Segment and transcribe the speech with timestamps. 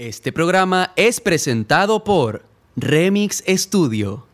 [0.00, 4.26] Este programa es presentado por Remix Studio.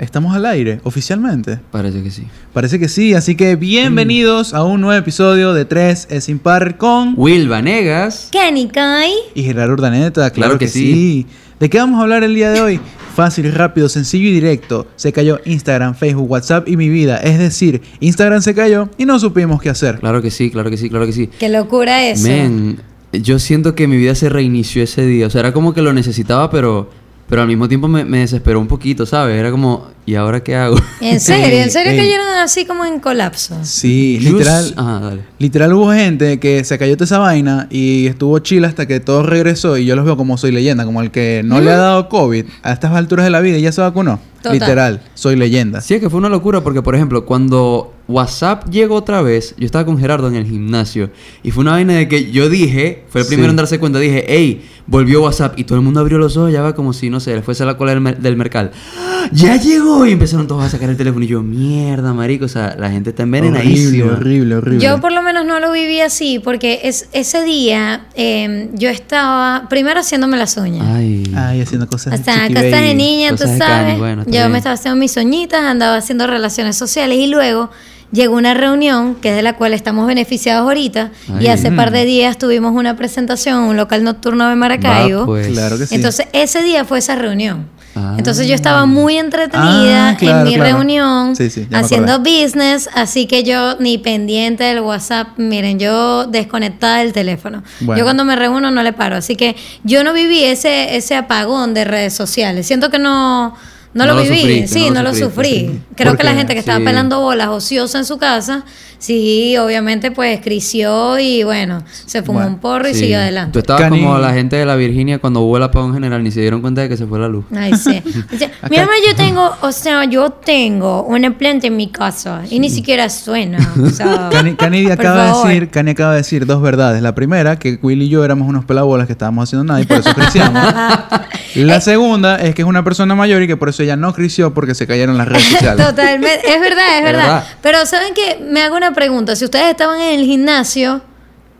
[0.00, 1.60] ¿Estamos al aire oficialmente?
[1.70, 2.26] Parece que sí.
[2.52, 7.14] Parece que sí, así que bienvenidos a un nuevo episodio de 3 es impar con
[7.16, 8.30] Will Vanegas.
[8.32, 9.12] Kenny Kai.
[9.32, 10.92] y Gerardo Urdaneta, claro, Claro que, que sí.
[10.92, 11.26] sí.
[11.60, 12.80] ¿De qué vamos a hablar el día de hoy?
[13.14, 14.88] Fácil, rápido, sencillo y directo.
[14.96, 17.18] Se cayó Instagram, Facebook, WhatsApp y mi vida.
[17.18, 20.00] Es decir, Instagram se cayó y no supimos qué hacer.
[20.00, 21.28] Claro que sí, claro que sí, claro que sí.
[21.38, 22.26] Qué locura eso.
[22.26, 22.80] Men,
[23.12, 25.26] yo siento que mi vida se reinició ese día.
[25.26, 26.90] O sea, era como que lo necesitaba, pero,
[27.28, 29.38] pero al mismo tiempo me, me desesperó un poquito, ¿sabes?
[29.38, 30.76] Era como, ¿y ahora qué hago?
[31.00, 33.56] En serio, en serio cayeron así como en colapso.
[33.62, 34.74] Sí, Just- literal.
[34.76, 35.22] Ajá, dale.
[35.38, 39.22] Literal hubo gente que se cayó de esa vaina y estuvo chila hasta que todo
[39.22, 42.08] regresó y yo los veo como soy leyenda, como el que no le ha dado
[42.08, 44.18] COVID a estas alturas de la vida y ya se vacunó.
[44.38, 44.52] Total.
[44.52, 45.80] Literal, soy leyenda.
[45.80, 49.66] Sí, es que fue una locura porque, por ejemplo, cuando WhatsApp llegó otra vez, yo
[49.66, 51.10] estaba con Gerardo en el gimnasio
[51.42, 53.30] y fue una vaina de que yo dije, fue el Sí.
[53.30, 56.52] primero en darse cuenta, dije, hey, volvió WhatsApp y todo el mundo abrió los ojos,
[56.52, 58.70] ya va como si, no sé, le fuese la cola del, mer- del mercal.
[58.96, 59.28] ¡Ah!
[59.32, 59.97] ¡Ya llegó!
[60.06, 63.10] Y empezaron todos a sacar el teléfono y yo, mierda, marico, o sea, la gente
[63.10, 64.12] está Horrible, envenenadísima.
[64.12, 64.84] horrible, horrible.
[64.84, 69.66] Yo por lo menos no lo viví así porque es, ese día eh, yo estaba
[69.68, 70.86] primero haciéndome las uñas.
[70.88, 71.24] Ay.
[71.36, 73.86] Ay, haciendo cosas O de sea, cosas de niña, tú Cosas sabes.
[73.86, 74.52] Cani, bueno, está yo bien.
[74.52, 77.70] me estaba haciendo mis uñitas, andaba haciendo relaciones sociales y luego
[78.12, 81.10] llegó una reunión que es de la cual estamos beneficiados ahorita
[81.40, 85.20] y hace par de días tuvimos una presentación en un local nocturno de Maracaibo.
[85.20, 85.48] Va, pues.
[85.48, 85.94] Claro que sí.
[85.94, 87.66] Entonces, ese día fue esa reunión.
[87.96, 88.14] Ah.
[88.18, 90.70] Entonces yo estaba muy entretenida Ah, claro, en mi claro.
[90.70, 96.98] reunión, Sí, sí, haciendo business, así que yo ni pendiente del WhatsApp, miren, yo desconectada
[96.98, 97.62] del teléfono.
[97.80, 97.98] Bueno.
[97.98, 101.74] Yo cuando me reúno no le paro, así que yo no viví ese, ese apagón
[101.74, 102.66] de redes sociales.
[102.66, 103.54] Siento que no...
[103.94, 105.80] No, No lo lo viví, sufriste, sí, no lo sufrí.
[105.96, 106.84] Creo ¿Por que la gente que estaba Sí.
[106.84, 108.64] pelando bolas ociosa en su casa,
[108.98, 113.52] sí, obviamente pues creció y bueno, se fumó Bueno, un porro y siguió adelante.
[113.54, 116.30] Tú estabas Cani- como la gente de la Virginia cuando hubo el apagón general, ni
[116.30, 117.46] se dieron cuenta de que se fue la luz.
[117.56, 118.02] Ay, sí.
[118.34, 122.42] O sea, mi hermano, yo tengo, o sea, yo tengo una planta en mi casa
[122.50, 123.58] y ni siquiera suena.
[123.82, 127.00] O sea, Cani, acaba de decir, Cani acaba de decir dos verdades.
[127.02, 129.98] La primera, que Will y yo éramos unos pelabolas que estábamos haciendo nada y por
[129.98, 130.62] eso crecíamos.
[131.54, 134.54] La segunda es que es una persona mayor y que por eso ella no creció
[134.54, 135.86] porque se cayeron las redes sociales.
[135.86, 137.22] Totalmente, es verdad, es verdad.
[137.22, 137.44] verdad.
[137.62, 138.44] Pero ¿saben qué?
[138.44, 139.34] Me hago una pregunta.
[139.36, 141.00] Si ustedes estaban en el gimnasio,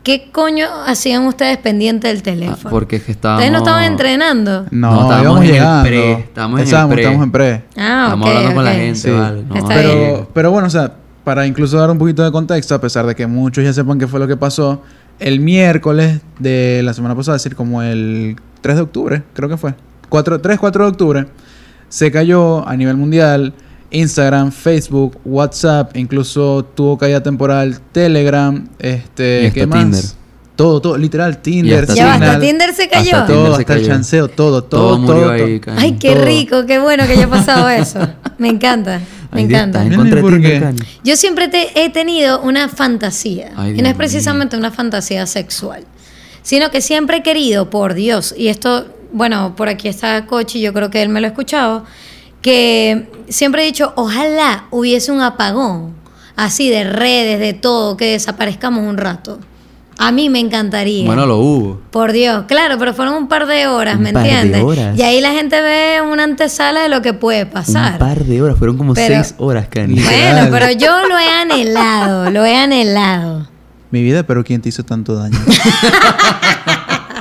[0.03, 2.69] ¿qué coño hacían ustedes pendientes del Ah, teléfono?
[2.69, 3.41] porque es que estábamos...
[3.41, 4.65] Ustedes no estaban entrenando.
[4.71, 7.01] No, No, estábamos íbamos en el pre, estábamos en el pre.
[7.01, 7.63] estábamos en pre.
[7.77, 9.09] Ah, Estamos ok, hablando con la gente, Sí.
[9.11, 9.43] vale.
[9.43, 9.67] No.
[9.67, 10.93] Pero, pero bueno, o sea,
[11.23, 14.07] para incluso dar un poquito de contexto, a pesar de que muchos ya sepan qué
[14.07, 14.81] fue lo que pasó,
[15.19, 19.57] el miércoles de la semana pasada, es decir, como el 3 de octubre, creo que
[19.57, 19.75] fue,
[20.07, 21.25] 4, 3, 4 de octubre,
[21.89, 23.53] se cayó a nivel mundial
[23.91, 29.79] Instagram, Facebook, WhatsApp, incluso tuvo caída temporal Telegram, este, Y hasta ¿qué más?
[29.79, 30.03] Tinder.
[30.55, 33.15] Todo, todo, literal, Tinder, hasta Ya hasta Tinder se cayó.
[33.15, 35.59] Hasta todo, hasta el chanceo, todo, todo, Todo murió todo, ahí.
[35.59, 35.73] todo.
[35.73, 35.81] Cani.
[35.81, 36.25] Ay, qué Todo.
[36.25, 37.99] rico, qué bueno que haya pasado eso.
[38.37, 38.99] Me encanta,
[39.31, 39.79] me Ay, encanta.
[39.79, 40.75] estás Miren, encontré ¿por Tinder.
[41.03, 43.51] Yo siempre te- he tenido una fantasía.
[43.55, 45.85] Ay, y no es precisamente una fantasía sexual.
[46.41, 50.73] Sino que siempre he querido, por Dios, y esto, bueno, por aquí está Cochi, yo
[50.73, 51.83] creo que él me lo ha escuchado,
[52.41, 55.93] que siempre he dicho, ojalá hubiese un apagón,
[56.35, 59.39] así de redes, de todo, que desaparezcamos un rato.
[60.01, 61.05] A mí me encantaría.
[61.05, 61.81] Bueno, lo hubo.
[61.91, 64.63] Por Dios, claro, pero fueron un par de horas, Un ¿me par de entiendes?
[64.63, 64.97] horas.
[64.97, 67.93] Y ahí la gente ve una antesala de lo que puede pasar.
[67.93, 69.99] Un par de horas, fueron como Pero- seis horas, Cani.
[70.01, 73.49] Bueno, pero yo lo he anhelado, lo he anhelado.
[73.91, 75.37] Mi vida, pero ¿quién te hizo tanto daño?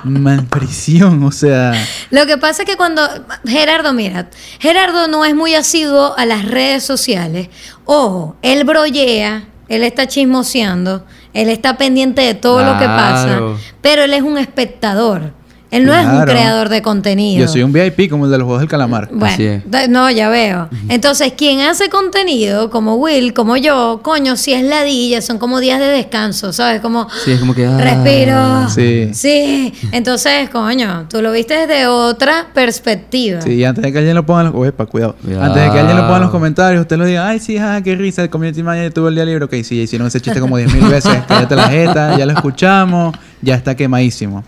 [0.09, 1.73] Malprisión, o sea.
[2.11, 3.03] Lo que pasa es que cuando
[3.47, 7.49] Gerardo, mira, Gerardo no es muy asiduo a las redes sociales.
[7.85, 11.05] Ojo, él brollea, él está chismoseando,
[11.35, 13.41] él está pendiente de todo lo que pasa,
[13.81, 15.38] pero él es un espectador.
[15.71, 17.41] Él no es un creador de contenido.
[17.41, 19.09] Yo soy un VIP como el de los Juegos del Calamar.
[19.13, 19.63] Bueno, Así es.
[19.91, 20.69] no, ya veo.
[20.89, 25.79] Entonces, quien hace contenido, como Will, como yo, coño, si es ladilla, son como días
[25.79, 26.81] de descanso, ¿sabes?
[26.81, 27.67] Como Sí, es como que...
[27.67, 28.71] ah, respiro.
[28.71, 29.11] Sí.
[29.13, 29.75] Sí.
[29.93, 33.43] Entonces, coño, tú lo viste desde otra perspectiva.
[33.43, 34.55] Sí, y antes de que alguien lo ponga en los...
[34.55, 35.17] Uepa, cuidado.
[35.23, 35.45] Cuidado.
[35.45, 37.83] Antes de que alguien lo ponga en los comentarios, usted lo diga, ay, sí, jaja,
[37.83, 39.45] qué risa, el community manager tuvo el día libre.
[39.45, 41.13] Ok, sí, ya hicieron ese chiste como 10.000 veces.
[41.29, 44.45] Cállate la jeta, ya lo escuchamos, ya está quemadísimo.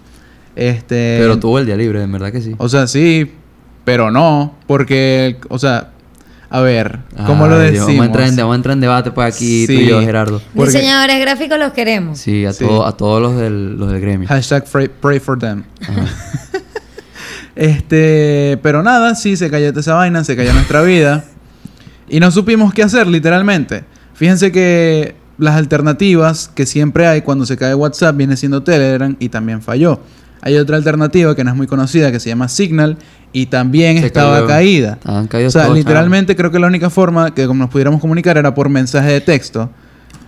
[0.57, 1.19] Este...
[1.21, 2.55] Pero tuvo el día libre, en verdad que sí.
[2.59, 3.33] O sea, sí,
[3.85, 5.91] pero no, porque, o sea,
[6.51, 7.87] a ver, ¿cómo lo decimos?
[7.87, 9.81] Dios, Vamos a, entrar en, vamos a entrar en debate pues aquí, tú Sí.
[9.83, 10.43] y yo, Gerardo.
[10.55, 12.19] Porque- Diseñadores gráficos los queremos.
[12.19, 12.65] Sí, a, Sí.
[12.65, 14.29] todo- a todos los del, los del gremio.
[14.29, 15.63] Hashtag pray, pray for them.
[15.83, 16.05] Ajá.
[17.57, 21.25] Este, pero nada, sí, se cayó esa vaina, se cayó nuestra vida.
[22.09, 23.85] Y no supimos qué hacer, literalmente.
[24.15, 29.29] Fíjense que las alternativas que siempre hay cuando se cae WhatsApp viene siendo Telegram y
[29.29, 30.01] también falló.
[30.43, 32.97] Hay otra alternativa que no es muy conocida que se llama Signal
[33.33, 34.47] y también Se estaba cayó.
[34.47, 34.99] caída.
[35.29, 38.37] Caído o sea, todos, literalmente creo que la única forma que como nos pudiéramos comunicar
[38.39, 39.71] era por mensaje de texto.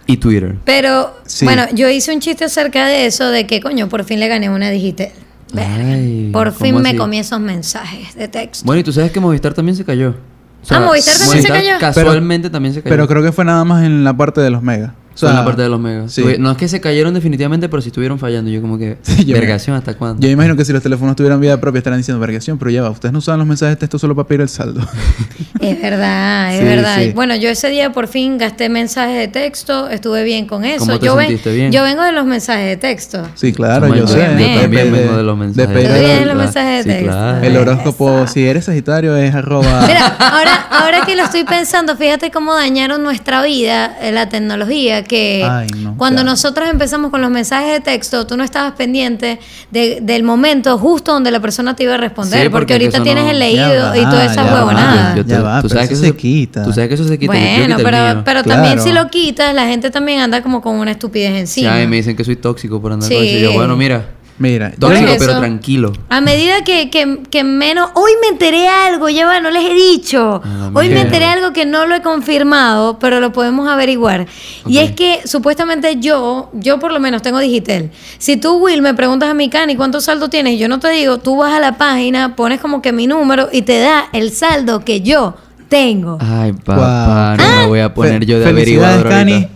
[0.06, 0.56] Y Twitter.
[0.64, 1.44] Pero, Sí.
[1.44, 4.50] bueno, yo hice un chiste acerca de eso, de que, coño, por fin le gané
[4.50, 5.10] una digital.
[5.56, 8.64] Ay, por fin ¿cómo me comí esos mensajes de texto.
[8.66, 10.10] Bueno, y tú sabes que Movistar también se cayó.
[10.10, 11.70] O Ah, ¿Movistar también se cayó?
[11.78, 12.92] Casualmente también se cayó.
[12.92, 14.92] Pero creo que fue nada más en la parte de los megas.
[15.14, 16.12] O sea, en la parte de los megas.
[16.12, 16.22] sí.
[16.38, 18.50] No es que se cayeron definitivamente, pero sí estuvieron fallando.
[18.50, 18.98] Yo como que...
[19.02, 20.20] Sí, yo me- ¿Vergación hasta cuándo?
[20.22, 22.90] Yo imagino que si los teléfonos tuvieran vida propia estarían diciendo vergación, pero ya va,
[22.90, 24.80] ustedes no usaban los mensajes de texto solo para pedir el saldo.
[25.60, 26.96] Es verdad, es Sí, verdad.
[26.98, 27.12] sí.
[27.14, 30.80] Bueno, yo ese día por fin gasté mensajes de texto, estuve bien con eso.
[30.86, 31.52] ¿Cómo te yo, ven- sentiste?
[31.54, 31.70] ¿Bien?
[31.70, 33.28] yo vengo de los mensajes de texto.
[33.36, 34.18] Sí, claro, yo yo sé.
[34.24, 35.72] también también de- vengo de los mensajes.
[35.72, 37.12] de el, los mensajes de Sí, texto.
[37.12, 37.46] claro.
[37.46, 39.82] el horóscopo, si eres sagitario, es arroba...
[39.86, 45.01] Mira, ahora, ahora que lo estoy pensando, fíjate cómo dañaron nuestra vida eh, la tecnología,
[45.04, 46.30] que Ay, no, cuando claro.
[46.32, 49.38] nosotros empezamos con los mensajes de texto, tú no estabas pendiente
[49.70, 53.02] de- del momento justo donde la persona te iba a responder, Sí, porque, porque ahorita
[53.02, 55.14] tienes no- el leído va, y toda esa huevonada.
[55.16, 56.62] Yo te- Ya va, tú pero sabes que eso se quita.
[56.64, 57.32] Tú sabes que eso se quita.
[57.32, 58.44] Bueno, pero, pero Claro.
[58.44, 61.74] también si lo quitas, la gente también anda como con una estupidez Sí, encima.
[61.74, 63.14] ay, me dicen que soy tóxico por andar Sí.
[63.14, 63.36] con eso.
[63.36, 64.06] Y yo, bueno, mira,
[64.38, 65.92] Mira, pero tranquilo.
[66.08, 67.90] A medida que, que, que menos...
[67.94, 70.40] Hoy me enteré algo, ya va, no les he dicho.
[70.44, 74.26] Ah, Hoy me enteré algo que no lo he confirmado, pero lo podemos averiguar.
[74.66, 77.90] Y es que supuestamente yo, yo por lo menos tengo Digitel.
[78.18, 80.90] Si tú, Will, me preguntas a mi Cani cuánto saldo tienes y yo no te
[80.90, 84.32] digo, tú vas a la página, pones como que mi número y te da el
[84.32, 85.36] saldo que yo
[85.68, 86.18] tengo.
[86.20, 87.46] Ay, papá, Wow.
[87.46, 89.46] no me voy a poner Fe- yo de averiguador Cani.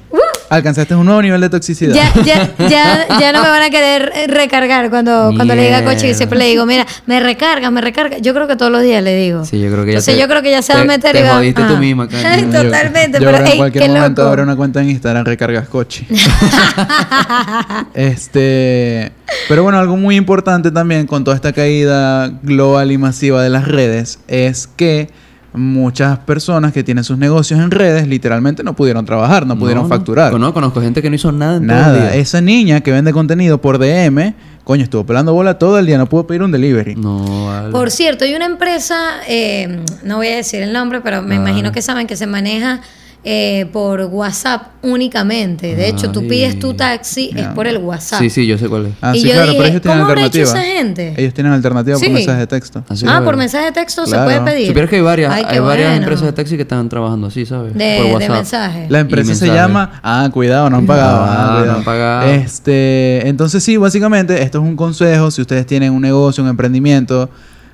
[0.49, 1.95] Alcanzaste un nuevo nivel de toxicidad.
[1.95, 5.85] Ya, ya, ya, ya no me van a querer recargar cuando, cuando le diga a
[5.85, 6.17] Coche y Mierda.
[6.19, 8.21] siempre le digo, mira, me recargas, me recargas.
[8.23, 9.45] Yo creo que todos los días le digo.
[9.45, 10.89] Sí, yo creo que ya Entonces te- yo creo que ya se va a te-
[10.89, 11.81] meter te y va jodiste tú ah.
[11.81, 12.09] misma,
[12.53, 14.31] Totalmente, yo pero en cualquier qué momento loco.
[14.31, 16.07] abre una cuenta en Instagram, recargas coche.
[17.95, 19.13] este,
[19.49, 23.67] pero bueno, algo muy importante también con toda esta caída global y masiva de las
[23.67, 25.11] redes es que
[25.57, 30.33] muchas personas que tienen sus negocios en redes literalmente no pudieron trabajar, no, pudieron facturar.
[30.39, 32.15] No, conozco gente que no hizo nada en todo el Nada, día.
[32.15, 36.07] esa niña que vende contenido por DM, coño, estuvo pelando bola todo el día, no
[36.09, 36.95] pudo pedir un delivery.
[36.97, 37.71] No, vale.
[37.73, 38.97] Por cierto, hay una empresa,
[39.29, 41.39] eh, no voy a decir el nombre, pero me Ah.
[41.39, 42.81] imagino que saben que se maneja
[43.29, 45.75] eh, por WhatsApp únicamente.
[45.75, 48.21] De hecho, tú pides tu taxi, es por el WhatsApp.
[48.21, 48.93] Sí, sí, yo sé cuál es.
[49.03, 50.63] Ah, Y sí, yo claro, dije, pero ellos tienen ¿cómo habrá hecho alternativa.
[50.63, 51.15] esa gente?
[51.17, 52.05] Ellos tienen alternativa Sí.
[52.05, 52.85] por mensaje de texto.
[52.89, 54.31] Así ah, es, por mensaje de texto Claro.
[54.31, 54.67] se puede pedir.
[54.69, 56.03] Supieras que hay varias, Ay, hay varias bueno.
[56.05, 57.75] empresas de taxi que están trabajando así, ¿sabes?
[57.75, 58.31] de, por de WhatsApp.
[58.37, 58.87] mensaje.
[58.91, 60.01] La empresa se llama.
[60.05, 61.25] Ah, cuidado, no han pagado.
[61.25, 61.79] Ah, ah, no cuidado.
[61.79, 62.31] han pagado.
[62.31, 65.33] Este, entonces sí, básicamente, esto es un consejo.
[65.33, 67.29] Si ustedes tienen un negocio, un emprendimiento,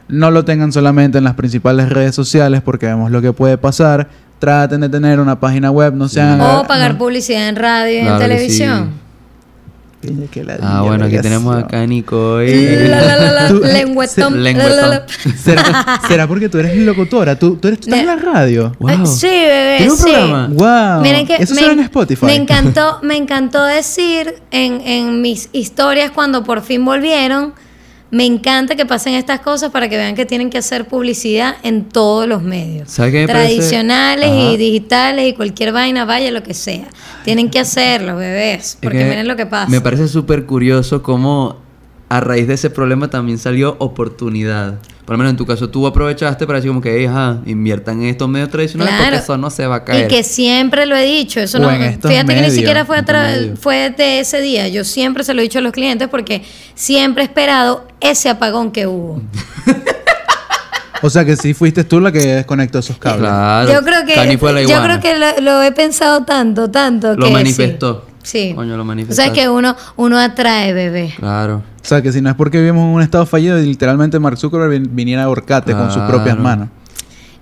[0.08, 4.08] no lo tengan solamente en las principales redes sociales, porque vemos lo que puede pasar.
[4.42, 6.40] Traten de tener una página web, no sean.
[6.40, 8.90] O pagar publicidad en radio y Claro en televisión.
[10.32, 12.38] Que Ah, bueno, aquí tenemos acá a Nico.
[12.38, 14.76] La, y- la, la, la, Tú- lengüetón, se- la, lengüetón.
[14.76, 15.06] la, la.
[15.44, 17.38] ¿Será, será porque tú eres locutora?
[17.38, 18.74] ¿Tú, tú, eres, tú estás en la radio?
[18.80, 18.90] Wow.
[18.90, 20.02] Eh, Sí, bebé, ¿Tiene un sí.
[20.02, 20.48] programa?
[20.50, 21.02] ¡Wow!
[21.02, 22.26] Miren que Eso me, será en Spotify.
[22.26, 27.55] me encantó, me encantó decir en, en mis historias cuando por fin volvieron.
[28.12, 31.88] Me encanta que pasen estas cosas para que vean que tienen que hacer publicidad en
[31.88, 32.90] todos los medios.
[32.90, 33.26] ¿Sabes qué me?
[33.26, 36.88] Tradicionales y digitales y cualquier vaina, vaya lo que sea.
[37.24, 38.66] Tienen que hacerlo, bebés.
[38.66, 39.70] Es Porque que miren lo que pasa.
[39.70, 41.61] Me parece súper curioso cómo
[42.16, 44.74] a raíz de ese problema también salió oportunidad.
[45.06, 48.02] Por lo menos en tu caso, tú aprovechaste para decir como que, "Ey, ajá, inviertan
[48.02, 49.10] en estos medios tradicionales Claro.
[49.12, 50.04] porque eso no se va a caer.
[50.04, 53.02] Y que siempre lo he dicho, eso O no, fíjate que ni siquiera fue,
[53.58, 56.42] fue de ese día, yo siempre se lo he dicho a los clientes porque
[56.74, 59.22] siempre he esperado ese apagón que hubo.
[61.04, 63.22] O sea que sí fuiste tú la que desconectó esos cables.
[63.28, 63.72] Claro.
[63.72, 67.16] Yo creo que Cani fue la yo creo que lo, lo he pensado tanto, tanto
[67.16, 68.04] Lo que manifestó.
[68.06, 68.11] Sí.
[68.22, 68.52] Sí.
[68.55, 71.14] Coño, lo O sea que uno uno atrae, bebé.
[71.19, 71.62] Claro.
[71.82, 74.38] O sea que si no es porque vivimos en un estado fallido y literalmente Mark
[74.38, 76.10] Zuckerberg vin- viniera a ahorcate con sus Claro.
[76.14, 76.69] propias manos.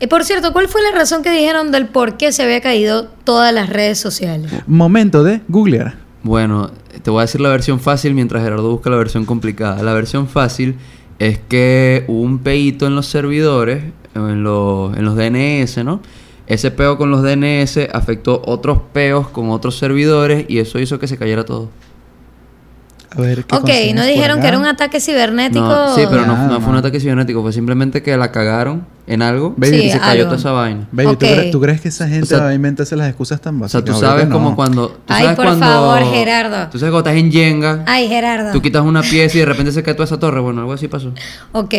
[0.02, 3.08] Y por cierto, ¿cuál fue la razón que dijeron del por qué se había caído
[3.25, 4.50] todas las redes sociales?
[4.66, 5.96] Momento de googlear.
[6.22, 6.70] Bueno,
[7.02, 9.82] te voy a decir la versión fácil mientras Gerardo busca la versión complicada.
[9.82, 10.76] La versión fácil
[11.18, 13.84] es que hubo un peito en los servidores,
[14.14, 16.00] en los, en los DNS, ¿no?
[16.50, 21.07] Ese peo con los DNS afectó otros peos con otros servidores y eso hizo que
[21.07, 21.71] se cayera todo.
[23.16, 24.40] A ver qué Ok, no dijeron acá?
[24.42, 25.64] que era un ataque cibernético.
[25.64, 26.78] No, sí, pero no, Ah, no fue un no.
[26.78, 30.52] ataque cibernético, fue simplemente que la cagaron en algo Baby, y se cayó toda esa
[30.52, 30.87] vaina.
[30.92, 31.19] Baby, ¿tú, Ok.
[31.19, 33.69] crees, tú crees que esa gente O sea, va a inventarse las excusas tan O
[33.69, 33.85] sea, básicas?
[33.97, 34.57] tú sabes que como no.
[34.57, 34.88] cuando...
[34.90, 36.69] tú Ay, sabes por cuando- favor, Gerardo.
[36.71, 38.52] Tú sabes cuando estás en Jenga, Ay, Gerardo.
[38.52, 40.38] tú quitas una pieza y de repente se cae toda esa torre.
[40.40, 41.12] Bueno, algo así pasó.
[41.52, 41.75] Ok,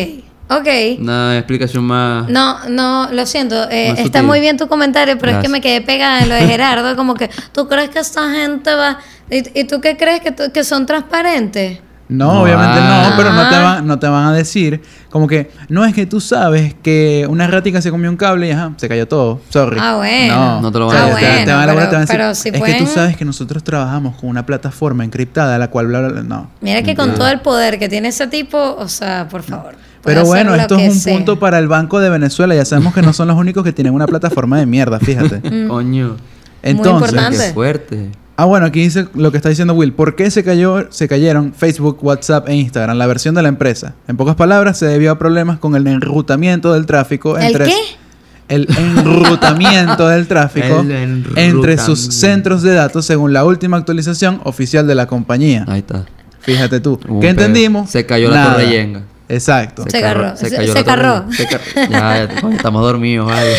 [0.58, 1.00] ok.
[1.00, 2.28] Una explicación más...
[2.28, 3.68] No, no, lo siento.
[3.70, 4.22] eh, está sutil.
[4.24, 6.96] muy bien tu comentario, pero es que me quedé pegada en lo de Gerardo.
[6.96, 8.98] Como que, ¿tú crees que esta gente va.?
[9.30, 11.78] ¿Y, y tú qué crees que, que son transparentes?
[12.08, 13.62] No, No obviamente no, pero no te, Ah.
[13.62, 17.46] van, no te van a decir como que no es que tú sabes que una
[17.46, 19.40] ratica se comió un cable y ajá, se cayó todo.
[19.48, 19.78] Sorry.
[19.80, 20.34] Ah, bueno.
[20.34, 21.20] No, No te lo van a decir.
[21.20, 24.16] te- Ah, te van a decir, pero si es que tú sabes que nosotros trabajamos
[24.16, 26.22] con una plataforma encriptada, la cual bla, bla, bla.
[26.22, 26.50] No.
[26.60, 29.74] Mira que con todo el poder que tiene ese tipo, o sea, por favor.
[30.04, 31.14] Pero bueno, esto es un sea.
[31.16, 32.54] punto para el Banco de Venezuela.
[32.54, 35.40] Ya sabemos que no son los únicos que tienen una plataforma de mierda, fíjate.
[35.68, 36.16] Coño.
[36.62, 36.96] Entonces, Mm.
[37.04, 37.46] importante.
[37.48, 38.10] Qué fuerte.
[38.36, 39.92] Ah, bueno, aquí dice lo que está diciendo Will.
[39.92, 42.96] ¿Por qué se, cayó, se cayeron Facebook, WhatsApp e Instagram?
[42.96, 43.94] La versión de la empresa.
[44.08, 47.66] En pocas palabras, se debió a problemas con el enrutamiento del tráfico ¿El entre...
[47.66, 47.74] qué?
[48.48, 54.86] El enrutamiento del tráfico El entre sus centros de datos según la última actualización oficial
[54.86, 55.64] de la compañía.
[55.68, 56.04] Ahí está.
[56.40, 56.98] Fíjate tú.
[57.20, 57.90] ¿Qué entendimos?
[57.90, 58.52] Se cayó la Nada.
[58.54, 59.02] Torre Yenga.
[59.32, 59.84] Exacto.
[59.88, 60.36] Se agarró.
[60.36, 60.78] Se- cayó se.
[60.84, 61.26] Yenga.
[61.30, 61.60] Se car-
[61.90, 62.24] Ya,
[62.54, 63.54] estamos dormidos, vale.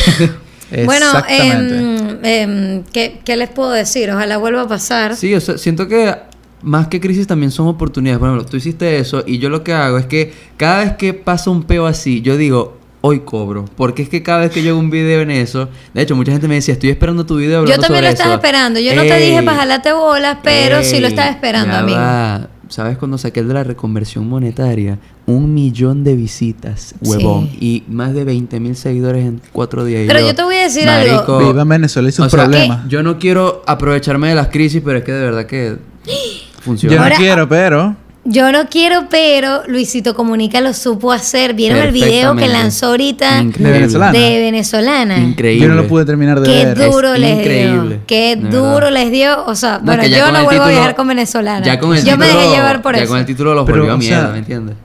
[0.85, 4.09] Bueno, em, em, ¿qué, qué les puedo decir?
[4.11, 5.15] Ojalá vuelva a pasar.
[5.15, 6.15] Sí, o sea, siento que
[6.61, 8.19] más que crisis también son oportunidades.
[8.19, 11.13] Por ejemplo, tú hiciste eso y yo lo que hago es que cada vez que
[11.13, 13.65] pasa un peo así, yo digo, hoy cobro.
[13.75, 16.31] Porque es que cada vez que yo hago un video en eso, de hecho, mucha
[16.31, 18.35] gente me decía, estoy esperando tu video Yo hablando también lo estaba eso".
[18.37, 18.79] esperando.
[18.79, 21.97] Yo no te dije para jalarte bolas, pero sí lo estaba esperando, amigo.
[21.97, 22.47] va.
[22.69, 24.97] ¿Sabes cuando saqué el de la reconversión monetaria?
[25.25, 27.49] Un millón de visitas, huevón.
[27.59, 30.03] Y más de 20 mil seguidores en cuatro días.
[30.03, 31.13] Y Pero yo te voy a decir algo.
[31.13, 32.87] marico, Viva Venezuela y sus o sea, problemas.
[32.89, 35.77] Yo no quiero aprovecharme de las crisis, pero es que de verdad que
[36.61, 36.93] funciona.
[36.93, 37.95] Yo no Ahora- quiero, pero...
[38.25, 41.53] Yo no quiero, pero Luisito Comunica lo supo hacer.
[41.55, 43.73] ¿Vieron el video que lanzó ahorita Increíble.
[43.73, 44.11] De venezolana.
[44.17, 45.17] de venezolana?
[45.19, 45.61] Increíble.
[45.67, 46.89] Yo no lo pude terminar de Qué ver.
[46.89, 47.99] duro Es les increíble, dio.
[48.07, 48.91] Qué de duro verdad.
[48.93, 49.45] les dio.
[49.45, 51.65] O sea, No, bueno, yo no el vuelvo a viajar con venezolana.
[51.65, 53.09] Ya con el yo me dejé título- llevar por ya eso.
[53.11, 54.75] con el título los Pero, volvió a o sea, mierda, ¿me entiendes?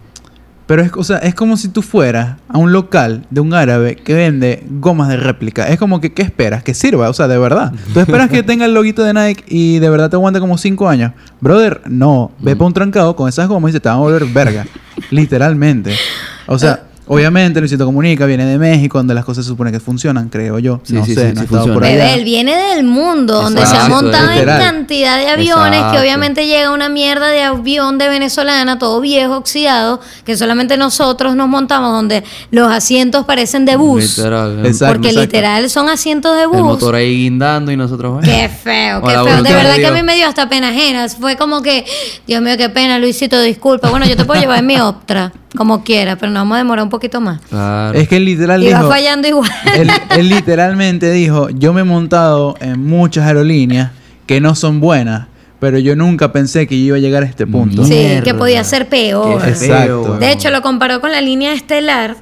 [0.68, 3.96] Pero es, o sea, es como si tú fueras a un local de un árabe
[3.96, 5.66] que vende gomas de réplica.
[5.66, 6.62] Es como que, ¿qué esperas?
[6.62, 7.72] Que sirva, o sea, de verdad.
[7.94, 10.86] Tú esperas que tenga el loguito de Nike y de verdad te aguante como 5
[10.88, 11.12] años.
[11.40, 12.32] Brother, no.
[12.38, 12.58] Ve Mm.
[12.58, 14.66] para un trancado con esas gomas y se te van a volver verga.
[15.10, 15.94] Literalmente.
[16.46, 20.28] O sea, obviamente Luisito Comunica viene de México, donde las cosas se supone que funcionan,
[20.28, 20.80] creo yo.
[20.84, 21.94] Sí, no sí, sé, sí, no he sí estado por allá.
[21.96, 25.92] Bebé, él viene del mundo donde se ha montado en cantidad de aviones Exacto.
[25.92, 31.34] que obviamente llega una mierda de avión de venezolana, todo viejo, oxidado, que solamente nosotros
[31.36, 34.18] nos montamos donde los asientos parecen de bus.
[34.18, 34.66] Literal.
[34.66, 34.94] Exacto.
[34.94, 36.60] porque literal son asientos de El bus.
[36.60, 38.12] motor ahí guindando y nosotros...
[38.14, 38.28] bueno.
[38.28, 39.42] Qué feo, qué feo.
[39.42, 41.08] De verdad que a mí me dio hasta pena ajena.
[41.08, 41.84] Fue como que,
[42.26, 43.90] Dios mío, qué pena, Luisito, disculpa.
[43.90, 46.84] Bueno, yo te puedo llevar en mi Optra, como quiera, pero nos vamos a demorar
[46.84, 47.40] un poquito más.
[47.48, 47.98] Claro.
[47.98, 48.90] Es que él literal Y va dijo...
[48.90, 49.50] fallando igual.
[49.76, 53.90] él, él literalmente dijo, yo me he montado en muchas aerolíneas
[54.26, 55.26] que no son buenas,
[55.60, 57.82] pero yo nunca pensé que yo iba a llegar a este punto.
[57.84, 58.22] Sí, Mierda.
[58.22, 59.42] que podía ser peor.
[59.48, 60.18] Exacto.
[60.18, 62.16] De hecho, lo comparó con la línea estelar,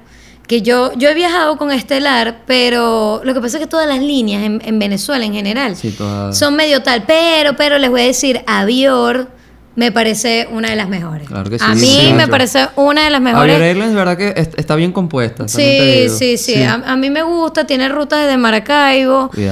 [0.47, 3.99] que yo, yo he viajado con estelar, pero lo que pasa es que todas las
[4.01, 6.39] líneas en, en Venezuela en general Sí, todas.
[6.39, 9.29] son medio tal, pero, pero les voy a decir, Avior
[9.77, 11.29] me parece una de las mejores.
[11.29, 13.55] Claro que sí, A mí sí, me parece una de las mejores.
[13.55, 15.47] Avior Airlines, verdad que est- está bien compuesta.
[15.49, 19.49] Sí, sí, sí, A, a mí me gusta, tiene rutas desde Maracaibo, eh,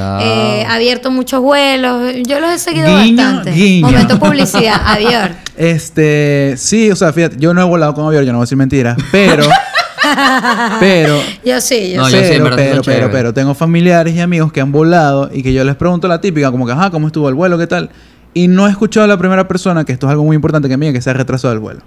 [0.66, 3.50] ha abierto muchos vuelos, yo los he seguido Guiño, bastante.
[3.52, 3.86] guiño.
[3.86, 5.30] Momento publicidad, Avior.
[5.56, 8.46] Este, sí, o sea, fíjate, yo no he volado con avión, yo no voy a
[8.46, 9.44] decir mentiras, pero,
[10.80, 12.16] pero, Yo sí, yo No, sí.
[12.16, 15.64] yo pero, pero, pero, pero, tengo familiares y amigos que han volado y que yo
[15.64, 17.58] les pregunto la típica, como que, ajá, ¿cómo estuvo el vuelo?
[17.58, 17.90] ¿Qué tal?
[18.34, 20.76] Y no he escuchado a la primera persona, que esto es algo muy importante que
[20.76, 21.80] me diga que se ha retrasado el vuelo.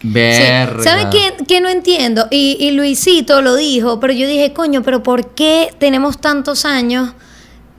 [0.00, 0.08] Sí.
[0.10, 0.82] Verga.
[0.82, 2.26] ¿Sabes qué, qué no entiendo?
[2.30, 7.12] Y, y Luisito lo dijo, pero yo dije, coño, pero ¿por qué tenemos tantos años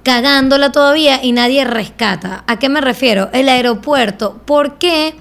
[0.04, 2.44] cagándola todavía y nadie rescata?
[2.48, 3.30] ¿A qué me refiero?
[3.34, 4.40] El aeropuerto.
[4.46, 5.16] ¿Por qué?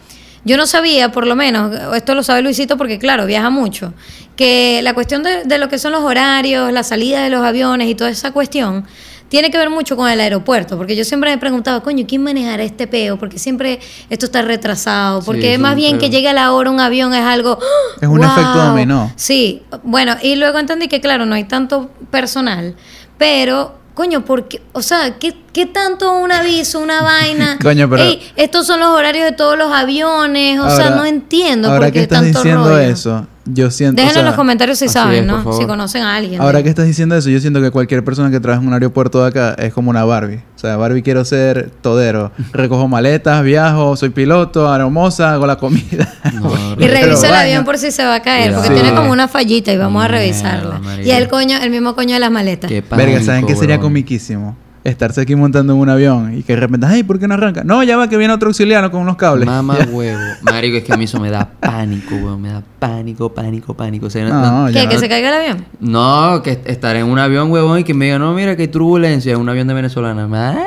[0.45, 3.93] Yo no sabía, por lo menos, esto lo sabe Luisito porque, claro, viaja mucho,
[4.37, 7.89] que la cuestión de, de lo que son los horarios, la salida de los aviones
[7.89, 8.87] y toda esa cuestión,
[9.31, 12.63] tiene que ver mucho con el aeropuerto, porque yo siempre me preguntaba, coño, ¿quién manejará
[12.63, 13.17] este peo?
[13.17, 16.69] Porque siempre esto está retrasado, Sí, porque es más bien que llegue a la hora
[16.71, 17.59] un avión es algo...
[18.01, 18.27] Es un ¡Wow!
[18.27, 19.11] efecto dominó.
[19.17, 22.75] Sí, bueno, y luego entendí que, claro, no hay tanto personal,
[23.19, 27.57] pero, coño, porque, o sea, ¿qué, qué tanto un aviso, una vaina?
[27.63, 31.69] Coño, pero- Ey, estos son los horarios de todos los aviones, o sea, no entiendo
[31.69, 32.79] Ahora por que qué estás tanto diciendo rollo.
[32.81, 33.97] eso, yo siento...
[33.97, 35.53] Déjenlo o sea, en los comentarios si saben, es, ¿no?
[35.53, 36.41] Si conocen a alguien.
[36.41, 39.23] Ahora que estás diciendo eso, yo siento que cualquier persona que trabaja en un aeropuerto
[39.23, 40.41] de acá es como una Barbie.
[40.57, 42.33] O sea, Barbie quiero ser todero.
[42.53, 46.13] Recojo maletas, viajo, soy piloto, hermosa, hago la comida.
[46.35, 49.11] No, Y Pero revisa el avión por si se va a caer, porque tiene como
[49.11, 50.81] una fallita y vamos a revisarla.
[51.03, 52.69] Y el coño, el mismo coño de las maletas.
[52.69, 54.57] Qué Verga, ¿saben pánico, qué sería comiquísimo?
[54.83, 57.63] Estarse aquí montando en un avión y que de repente, ay, ¿por qué no arranca?
[57.65, 59.45] No, ya va que viene otro auxiliano con unos cables.
[59.47, 59.85] Mamá Ya.
[59.85, 60.21] huevo.
[60.41, 62.41] Marico, es que a mí eso me da pánico, weón.
[62.41, 64.07] Me da pánico, pánico, pánico.
[64.07, 64.73] O sea, no- No, no.
[64.73, 64.99] ¿Que no.
[64.99, 65.67] se caiga el avión?
[65.81, 68.69] no, que estar en un avión, huevón, y que me diga, no, mira que hay
[68.69, 70.27] turbulencia en un avión de venezolana.
[70.29, 70.61] Sea, no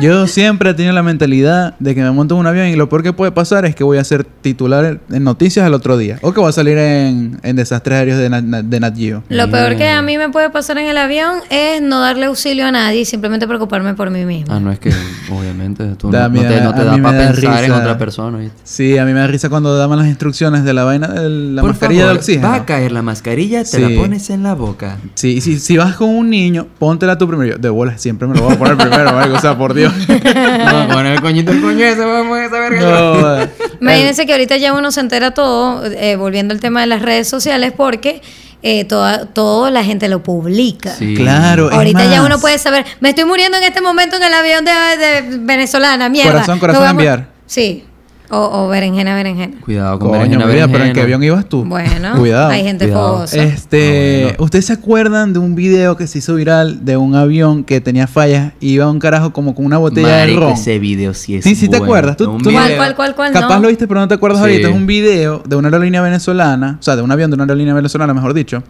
[0.00, 2.88] Yo siempre he tenido la mentalidad de que me monto en un avión y lo
[2.88, 6.18] peor que puede pasar es que voy a ser titular en noticias el otro día.
[6.20, 9.22] O que voy a salir en, en desastres aéreos de, Nat- de Nat Geo.
[9.28, 12.66] Lo peor que a mí me puede pasar en el avión es no darle auxilio
[12.66, 14.52] a nadie y simplemente preocuparme por mí mismo.
[14.52, 14.90] Ah, no es que
[15.30, 17.78] obviamente tú Da, no, no te, no te da para pensar en risa.
[17.78, 18.38] otra persona.
[18.38, 18.56] ¿viste?
[18.64, 21.62] Sí, a mí me da risa cuando daban las instrucciones de la vaina de la
[21.62, 22.48] Por mascarilla favor, de oxígeno.
[22.48, 23.80] Va a caer la mascarilla, te Sí.
[23.80, 24.98] la pones en la boca.
[25.14, 27.52] Sí, sí, si vas con un niño, póntela tú primero.
[27.52, 29.83] Yo, de bolas, siempre me lo voy a poner primero, o sea, por Dios.
[30.88, 32.70] No, con el coñito el coño ese, vamos a.
[32.70, 33.48] No, eh.
[33.80, 37.28] Imagínense que ahorita ya uno se entera todo, eh, volviendo al tema de las redes
[37.28, 38.22] sociales, porque
[38.62, 40.90] eh, toda, todo la gente lo publica.
[40.90, 41.14] Sí.
[41.14, 44.32] Claro, es Ahorita ya uno puede saber, me estoy muriendo en este momento en el
[44.34, 46.32] avión de, de venezolana, mierda.
[46.32, 47.28] Corazón, corazón, vamos- enviar.
[47.46, 47.84] Sí.
[48.30, 49.60] O, o berenjena, berenjena.
[49.60, 50.94] Cuidado con Coño, berenjena, vida, pero ¿en berenjena.
[50.94, 51.64] qué avión ibas tú?
[51.64, 52.48] Bueno, Cuidado.
[52.50, 53.12] hay gente Cuidado.
[53.16, 53.42] fogosa.
[53.42, 54.44] Este, Ah, bueno.
[54.44, 58.06] ¿ustedes se acuerdan de un video que se hizo viral de un avión que tenía
[58.06, 60.54] fallas y iba un carajo como con una botella Marico, de ron?
[60.54, 61.84] ese video sí es Sí, sí te bueno.
[61.84, 62.16] acuerdas.
[62.16, 63.32] Tú- tú- ¿Cuál, cuál, cuál, cuál?
[63.32, 63.60] Capaz no?
[63.62, 64.50] lo viste, pero no te acuerdas Sí.
[64.50, 64.68] ahorita.
[64.70, 67.74] Es un video de una aerolínea venezolana, o sea, de un avión de una aerolínea
[67.74, 68.62] venezolana, mejor dicho,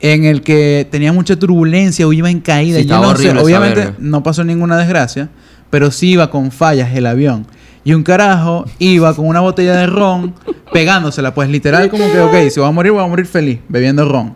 [0.00, 2.78] en el que tenía mucha turbulencia o iba en caída.
[2.78, 5.30] Sí, Yo estaba no sé, obviamente no pasó ninguna desgracia,
[5.70, 7.46] pero sí iba con fallas el avión.
[7.84, 10.34] Y un carajo iba con una botella de ron
[10.72, 14.04] pegándosela, pues literal como que, ok, si voy a morir, voy a morir feliz, bebiendo
[14.08, 14.34] ron.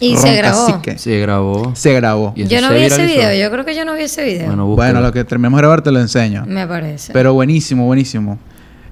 [0.00, 0.66] Y Ron se grabó.
[0.66, 0.98] cacique.
[0.98, 1.72] Se grabó.
[1.74, 2.32] Se grabó.
[2.36, 4.46] Yo no vi ese video, yo creo que yo no vi ese video.
[4.46, 6.44] Bueno, Bueno, lo que terminemos de grabar te lo enseño.
[6.46, 7.12] me parece.
[7.12, 8.38] Pero buenísimo, buenísimo.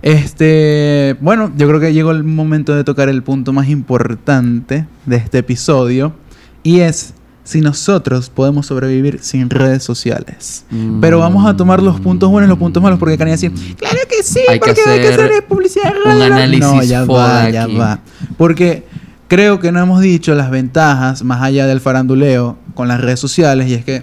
[0.03, 5.17] Este, bueno, yo creo que llegó el momento de tocar el punto más importante de
[5.17, 6.13] este episodio
[6.63, 7.15] y es
[7.47, 10.65] si nosotros podemos sobrevivir sin redes sociales.
[10.69, 11.01] Mm.
[11.01, 13.99] Pero vamos a tomar los puntos buenos y los puntos malos porque Cani decir, claro
[14.09, 15.93] que sí, Hay que porque hay que hacer publicidad.
[16.05, 16.27] un rara".
[16.27, 18.01] análisis No, ya va, ya va.
[18.37, 18.85] Porque
[19.29, 23.69] creo que no hemos dicho las ventajas más allá del faranduleo con las redes sociales
[23.69, 24.03] y es que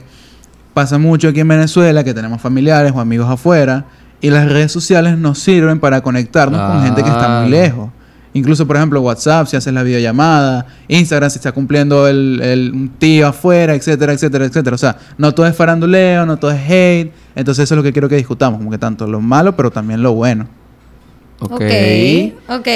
[0.73, 3.86] pasa mucho aquí en Venezuela que tenemos familiares o amigos afuera
[4.21, 7.63] y las redes sociales nos sirven para conectarnos con gente que está muy Claro.
[7.65, 7.89] lejos.
[8.36, 12.89] Incluso, por ejemplo, WhatsApp, si haces la videollamada, Instagram, si está cumpliendo el, el- un
[12.98, 14.74] tío afuera, etcétera, etcétera, etcétera.
[14.76, 17.12] O sea, no todo es faranduleo, no todo es hate.
[17.36, 20.02] Entonces, eso es lo que quiero que discutamos, como que tanto lo malo, pero también
[20.02, 20.48] lo bueno.
[21.39, 21.62] Ok.
[21.62, 22.67] ok, ok.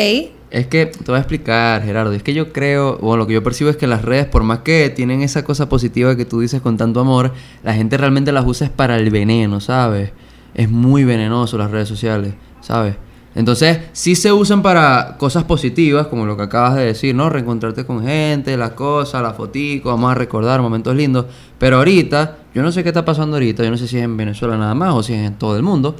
[0.49, 2.13] Es que te voy a explicar, Gerardo.
[2.13, 4.59] Es que yo creo, o lo que yo percibo es que las redes, por más
[4.59, 8.45] que tienen esa cosa positiva que tú dices con tanto amor, la gente realmente las
[8.45, 10.11] usa es para el veneno, ¿sabes?
[10.53, 12.95] Es muy venenoso las redes sociales, ¿sabes?
[13.37, 17.29] Entonces, sí se usan para cosas positivas, como lo que acabas de decir, ¿no?
[17.29, 21.27] Reencontrarte con gente, las cosas, las foticos, vamos a recordar momentos lindos.
[21.59, 24.17] Pero ahorita, yo no sé qué está pasando ahorita, yo no sé si es en
[24.17, 25.95] Venezuela nada más o si es en todo el mundo,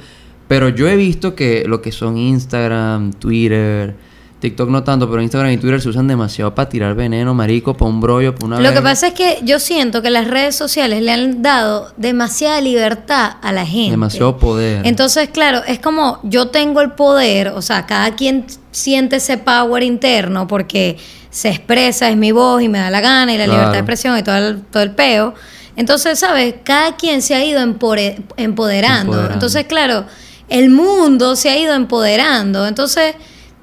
[0.48, 3.94] pero yo he visto que lo que son Instagram, Twitter,
[4.40, 7.90] TikTok no tanto, pero Instagram y Twitter se usan demasiado para tirar veneno, marico, para
[7.90, 11.02] un brollo, para una Lo que pasa es que yo siento que las redes sociales
[11.02, 13.90] le han dado demasiada libertad a la gente.
[13.90, 14.86] Demasiado poder.
[14.86, 19.82] Entonces, claro, es como yo tengo el poder, o sea, cada quien siente ese power
[19.82, 20.98] interno porque
[21.30, 23.58] se expresa, es mi voz y me da la gana y la Claro.
[23.58, 25.34] libertad de expresión y todo el, todo el peo.
[25.76, 26.54] Entonces, ¿sabes?
[26.64, 29.02] Cada quien se ha ido empore- empoderando.
[29.12, 29.34] Empoderando.
[29.34, 30.04] Entonces, claro,
[30.48, 32.66] el mundo se ha ido empoderando.
[32.66, 33.14] Entonces,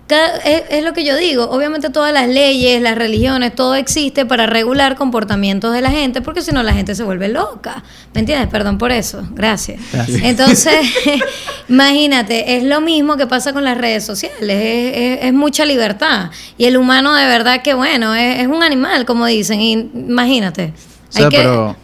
[0.08, 1.50] cada- es, es lo que yo digo.
[1.50, 6.41] Obviamente todas las leyes, las religiones, todo existe para regular comportamientos de la gente, porque
[6.41, 7.84] si no la gente se vuelve loca.
[8.13, 8.48] ¿Me entiendes?
[8.50, 9.28] Perdón por eso.
[9.32, 9.80] Gracias.
[9.91, 10.22] Gracias.
[10.24, 10.76] Entonces,
[11.70, 14.41] imagínate, es lo mismo que pasa con las redes sociales.
[14.41, 16.30] Es, es- es mucha libertad.
[16.58, 19.62] Y el humano de verdad que, bueno, es, es un animal, como dicen.
[19.62, 20.74] Y imagínate.
[21.10, 21.76] O sea, hay que- pero,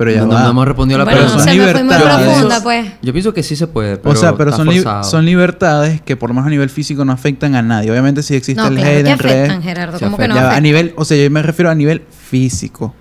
[0.00, 0.44] pero ya no, va.
[0.44, 1.44] no hemos respondido a la Bueno, Pero pregunta.
[1.44, 2.26] son se me fue muy libertades.
[2.30, 2.86] profunda, pues.
[3.02, 5.04] Yo pienso que sí se puede, pero o sea, pero son, li- forzado.
[5.04, 7.90] son libertades que por lo menos a nivel físico no afectan a nadie.
[7.90, 9.36] Obviamente si existe No, el claro hate que en redes.
[9.50, 9.98] afectan, Gerardo.
[9.98, 10.40] Se ¿Cómo que afectan.
[10.42, 12.94] no Ya va, a nivel, o sea, yo me refiero a nivel físico.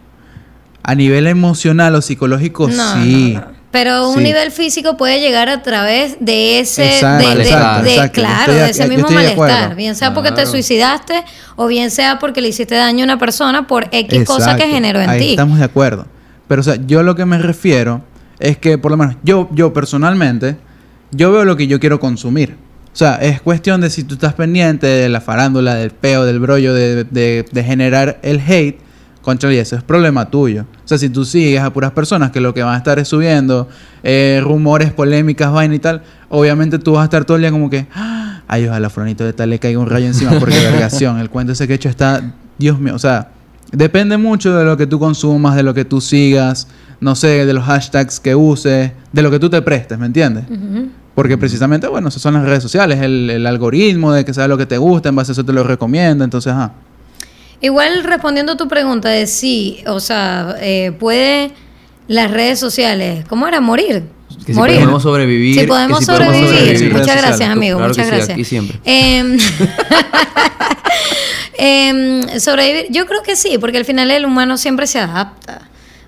[0.84, 3.32] A nivel emocional o psicológico, No, sí.
[3.36, 3.60] no, no.
[3.72, 4.24] Pero un Sí.
[4.24, 8.20] nivel físico puede llegar a través de ese, Exacto, de, de- exacto, de- exacto.
[8.22, 9.76] Yo claro, estoy de ese mismo malestar.
[9.76, 11.24] Bien sea porque te suicidaste
[11.56, 14.74] o bien sea porque le hiciste daño a una persona por X cosa que Exacto.
[14.74, 15.30] generó en Ahí ti.
[15.32, 16.08] estamos de acuerdo.
[16.50, 18.02] Pero, o sea, yo lo que me refiero
[18.40, 20.58] es que, por lo menos, yo, yo personalmente,
[21.12, 22.58] yo veo lo que yo quiero consumir.
[22.92, 26.40] O sea, es cuestión de si tú estás pendiente de la farándula, del peo, del
[26.40, 28.80] brollo, de, de- de generar el hate.
[29.22, 30.66] Contra, y eso es problema tuyo.
[30.84, 33.08] O sea, si tú sigues a puras personas que lo que van a estar es
[33.10, 33.68] subiendo
[34.02, 37.70] eh, rumores, polémicas, vaina y tal, obviamente tú vas a estar todo el día como
[37.70, 41.20] que, "Ah, ay, ojalá Fronito de tal le caiga un rayo encima porque vergación.
[41.20, 43.30] El cuento ese que he hecho está, Dios mío, o sea,
[43.72, 46.68] depende mucho de lo que tú consumas, de lo que tú sigas,
[47.00, 50.46] no sé, de los hashtags que uses, de lo que tú te prestes, ¿me entiendes?
[51.16, 54.58] Porque precisamente, bueno, esas son las redes sociales, el, el algoritmo de que sabe lo
[54.58, 56.74] que te gusta, en base a eso te lo recomienda, entonces, ajá.
[57.62, 61.52] Igual respondiendo a tu pregunta de sí, o sea, eh, puede
[62.08, 63.60] las redes sociales, ¿cómo era?
[63.60, 64.04] Morir.
[64.46, 64.76] Que si Morir.
[64.78, 65.56] podemos sobrevivir.
[65.56, 66.48] Si que podemos si sobrevivir.
[66.48, 66.94] sobrevivir.
[66.94, 67.78] Muchas gracias, amigo.
[67.78, 68.36] Claro que muchas sí, gracias.
[68.36, 68.80] aquí siempre.
[68.86, 69.38] Em,
[71.60, 75.62] em, sobrevivir, yo creo que sí, porque al final el humano siempre se adapta.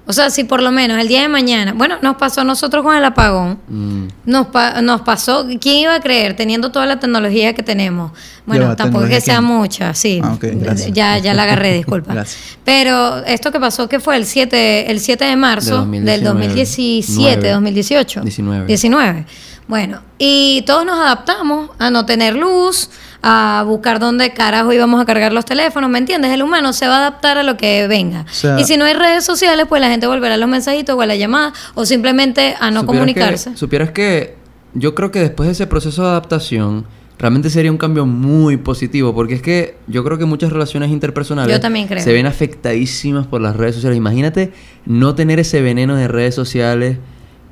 [0.07, 2.83] O sea, si por lo menos el día de mañana, bueno, nos pasó a nosotros
[2.83, 4.07] con el apagón, Mm.
[4.25, 8.11] nos, pa- nos pasó, ¿quién iba a creer teniendo toda la tecnología que tenemos?
[8.45, 10.19] Bueno, tampoco es que sea mucha, sí.
[10.23, 10.91] Ah, ok, gracias.
[10.91, 12.13] ya, ya la agarré, disculpa.
[12.13, 12.57] Gracias.
[12.65, 17.49] Pero esto que pasó, que fue el 7, el 7 de marzo De del 2017,
[17.51, 18.21] 2018.
[18.21, 18.65] 19.
[18.65, 19.25] 19.
[19.67, 22.89] Bueno, y todos nos adaptamos a no tener luz,
[23.23, 26.31] a buscar dónde carajo íbamos a cargar los teléfonos, ¿me entiendes?
[26.31, 28.25] El humano se va a adaptar a lo que venga.
[28.29, 30.95] O sea- y si no hay redes sociales, pues la gente volverá a los mensajitos
[30.95, 33.51] o a la llamada o simplemente a no comunicarse.
[33.51, 34.35] Que, supieras que
[34.73, 36.85] yo creo que después de ese proceso de adaptación,
[37.19, 41.61] realmente sería un cambio muy positivo, porque es que yo creo que muchas relaciones interpersonales
[41.99, 43.97] se ven afectadísimas por las redes sociales.
[43.97, 44.51] Imagínate
[44.85, 46.97] no tener ese veneno de redes sociales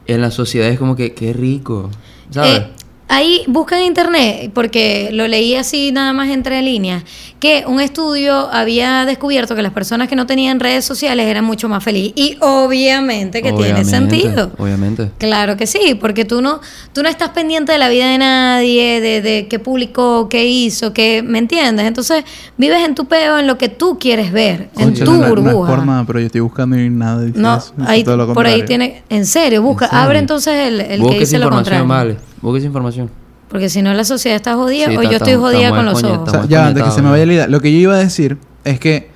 [0.08, 1.92] en la sociedad, es como que qué rico,
[2.32, 2.62] ¿sabes?
[2.62, 2.72] Eh,
[3.10, 7.04] ahí busca en internet, porque lo leí así nada más entre líneas,
[7.40, 11.70] que un estudio había descubierto que las personas que no tenían redes sociales eran mucho
[11.70, 12.12] más felices.
[12.16, 14.52] Y obviamente que tiene sentido.
[14.58, 15.12] Obviamente.
[15.18, 16.60] Claro que sí, porque tú no,
[16.94, 20.92] tú no estás pendiente de la vida de nadie, de, de qué publicó, qué hizo,
[20.94, 21.86] qué, ¿me entiendes?
[21.88, 22.26] Entonces
[22.58, 25.30] vives en tu peo, en lo que tú quieres ver, en tu no- No, es
[25.30, 25.76] burbuja.
[25.76, 28.46] por nada, pero yo estoy buscando y nada dice No, eso, ahí, todo lo por
[28.48, 30.04] ahí tiene, en serio, busca, ¿En serio?
[30.06, 31.88] abre entonces el, el que dice lo contrario.
[31.88, 32.18] vale.
[32.42, 33.10] Busques información.
[33.50, 36.04] Porque si no la sociedad está jodida Sí, o está- yo estoy jodida con los
[36.04, 36.20] ojos.
[36.20, 37.96] O sea, Estamos ya antes que se me vaya la idea, lo que yo iba
[37.96, 39.10] a decir es que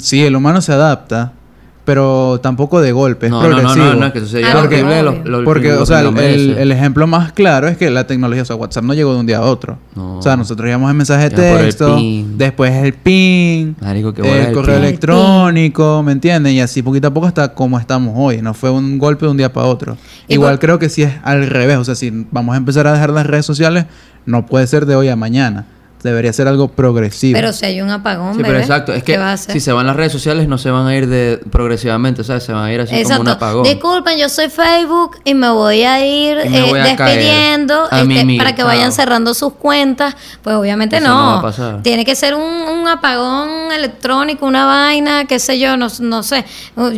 [0.00, 1.32] sí, el humano se adapta,
[1.88, 3.86] pero tampoco de golpe, es No, no, no, progresivo.
[3.86, 6.70] no, no, es que eso sería Ah, no, los- los Porque, primeros o sea, el,
[6.70, 9.38] ejemplo más claro es que la tecnología, o sea, WhatsApp no llegó de un día
[9.38, 9.78] a otro.
[9.96, 10.18] No.
[10.18, 11.98] O sea, nosotros llamamos el mensaje de el texto,
[12.36, 14.84] después el PIN, Marico, qué bola el el correo pin.
[14.84, 16.52] electrónico, ¿me entienden?
[16.52, 18.42] Y así poquito a poco hasta como estamos hoy.
[18.42, 19.96] No fue un golpe de un día para otro.
[20.28, 21.78] Y Igual por- creo que si es al revés.
[21.78, 23.86] O sea, si vamos a empezar a dejar las redes sociales,
[24.26, 25.64] no puede ser de hoy a mañana.
[26.02, 27.36] Debería ser algo progresivo.
[27.38, 28.92] Pero si hay un apagón, Sí, pero bebé, exacto.
[28.92, 29.52] Es ¿qué que va a hacer?
[29.52, 32.44] si se van las redes sociales no se van a ir de progresivamente, ¿sabes?
[32.44, 33.64] Se van a ir así como un apagón.
[33.64, 38.00] Disculpen, yo soy Facebook y me voy a ir eh, voy a caer despidiendo a
[38.02, 40.14] este, para que vayan cerrando sus cuentas.
[40.42, 41.14] Pues obviamente Eso no.
[41.14, 41.82] no va a pasar.
[41.82, 46.44] Tiene que ser un, un apagón electrónico, una vaina, qué sé yo, no, no sé.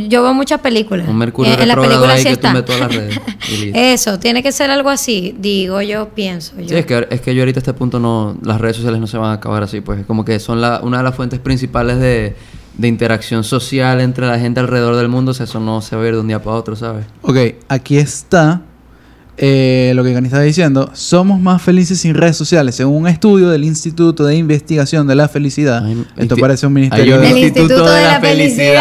[0.08, 1.08] Yo veo muchas películas.
[1.08, 2.64] Un mercurio Eh, en las películas ahí sí que está.
[2.64, 3.20] todas las redes.
[3.74, 6.68] Eso, tiene que ser algo así, digo yo, pienso yo.
[6.68, 8.36] Sí, es que, es que yo ahorita a este punto no...
[8.42, 10.05] Las redes sociales no se van a acabar así, pues.
[10.07, 12.35] Como que son una de las fuentes principales de,
[12.76, 15.31] de interacción social entre la gente alrededor del mundo.
[15.33, 17.07] O sea, eso no se va a ir de un día para otro, ¿sabes?
[17.22, 17.37] Ok,
[17.68, 18.62] aquí está
[19.42, 20.90] eh, lo que Gani estaba diciendo.
[20.92, 22.74] Somos más felices sin redes sociales.
[22.74, 25.83] Según un estudio del Instituto de Investigación de la Felicidad.
[25.83, 27.29] Ay, esto parece un ministerio un de...
[27.29, 28.74] Del Instituto de la Vergación,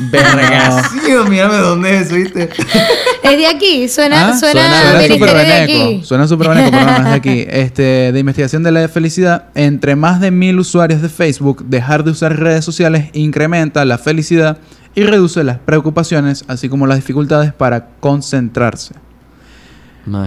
[1.30, 2.50] mírame dónde es ¿viste?
[3.22, 6.04] Es de aquí, suena, Ah, suena, suena Suena súper de veneco.
[6.04, 7.46] Suena súper veneco, pero no, no es de aquí.
[7.48, 12.10] Este, de investigación de la felicidad, entre más de mil usuarios de Facebook, dejar de
[12.10, 14.58] usar redes sociales incrementa la felicidad
[14.94, 18.94] y reduce las preocupaciones, así como las dificultades para concentrarse.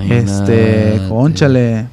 [0.09, 1.87] Este, conchale.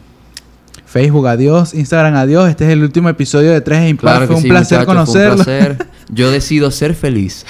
[0.86, 1.72] Facebook, adiós.
[1.74, 2.50] Instagram, adiós.
[2.50, 4.12] Este es el último episodio de Tres Impar.
[4.16, 5.44] Claro fue un sí, placer muchachos, fue un conocerlo.
[5.44, 5.86] placer.
[6.10, 7.46] Yo decido ser feliz.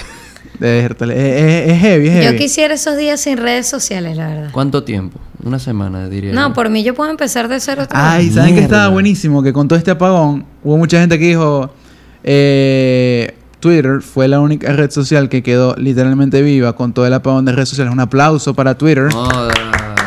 [0.61, 2.39] De Es, es- es heavy, es Yo heavy.
[2.39, 4.49] quisiera esos días sin redes sociales, la verdad.
[4.53, 5.19] ¿Cuánto tiempo?
[5.43, 6.33] Una semana, diría.
[6.33, 6.55] No, yo.
[6.55, 7.89] por mí yo puedo empezar de cero vez.
[7.93, 9.43] Ay, ¿saben que estaba buenísimo?
[9.43, 11.75] Que con todo este apagón hubo mucha gente que dijo...
[12.23, 17.45] eh, Twitter fue la única red social que quedó literalmente viva con todo el apagón
[17.45, 17.93] de redes sociales.
[17.93, 19.09] Un aplauso para Twitter.
[19.13, 19.53] Joda,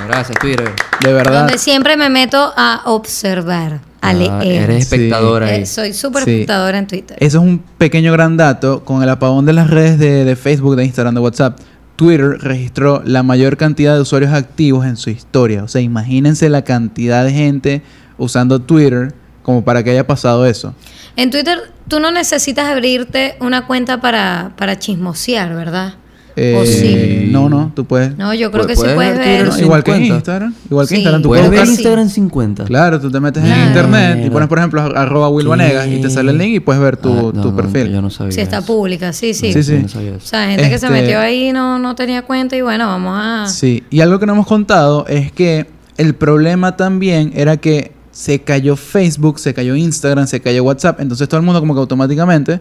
[0.08, 0.72] gracias, Twitter.
[1.04, 1.40] De verdad.
[1.42, 4.64] Donde siempre me meto a observar, a Ah, leer.
[4.70, 5.66] Eres espectadora Eh, ahí.
[5.66, 6.32] soy súper Sí.
[6.32, 7.18] espectadora en Twitter.
[7.20, 8.84] Eso es un pequeño gran dato.
[8.84, 11.60] Con el apagón de las redes de, de Facebook, de Instagram, de WhatsApp,
[11.96, 15.64] Twitter registró la mayor cantidad de usuarios activos en su historia.
[15.64, 17.82] O sea, imagínense la cantidad de gente
[18.18, 19.14] usando Twitter
[19.44, 20.74] como para que haya pasado eso.
[21.16, 25.94] En Twitter tú no necesitas abrirte una cuenta para, para chismosear, ¿verdad?
[26.38, 27.30] Eh.
[27.32, 28.18] No, no, tú puedes.
[28.18, 29.98] No, yo creo que sí puedes puedes ver No, igual que.
[29.98, 30.54] Instagram.
[30.70, 30.96] Igual que Sí.
[31.02, 31.22] Instagram.
[31.22, 32.66] Tú Puedes puedes ver Instagram sin cuenta.
[32.66, 36.10] Claro, tú te metes en internet y pones, por ejemplo, arroba Will Vanegas y te
[36.10, 37.92] sale el link y puedes ver tu, Ah, no, tu no, perfil.
[37.92, 38.34] Yo no sabía.
[38.34, 38.68] Si está eso.
[38.68, 39.52] pública, sí, sí.
[39.64, 42.86] Sí, O sea, gente que se Este- metió ahí no, no tenía cuenta y bueno,
[42.88, 43.48] vamos a...
[43.48, 45.68] Sí, y algo que no hemos contado es que
[45.98, 51.28] el problema también era que se cayó Facebook, se cayó Instagram, se cayó WhatsApp, entonces
[51.30, 52.60] todo el mundo como que automáticamente,